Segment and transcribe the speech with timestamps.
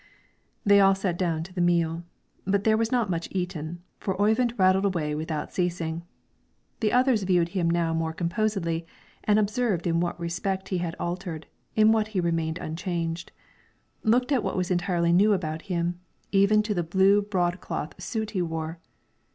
[0.65, 2.01] They all sat down to the meal;
[2.45, 6.01] but there was not much eaten, for Oyvind rattled away without ceasing.
[6.79, 8.83] The others viewed him now more composedly,
[9.25, 11.45] and observed in what respect he had altered,
[11.75, 13.31] in what he remained unchanged;
[14.01, 15.99] looked at what was entirely new about him,
[16.31, 18.79] even to the blue broadcloth suit he wore.